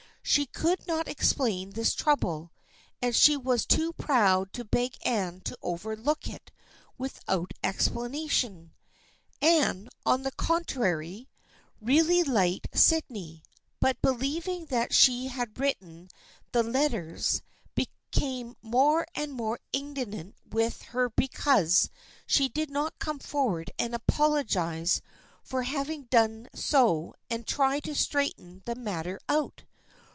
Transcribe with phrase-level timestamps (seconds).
[0.23, 2.51] She could not explain this trouble,
[3.01, 6.51] and she was too proud to beg Anne to overlook it
[6.95, 8.71] without explanation.
[9.41, 11.27] Anne, on the contrary,
[11.81, 13.41] really liked Sydney,
[13.81, 16.07] but believing that she had written
[16.51, 17.41] the letters,
[17.73, 21.89] became more and more indignant with her because
[22.27, 25.01] she did not come forward and apologize
[25.43, 29.63] for having done so and try to straighten the mat ter out.